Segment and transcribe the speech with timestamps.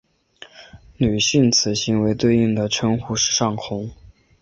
[0.97, 3.91] 女性此行为对应的称呼是上空。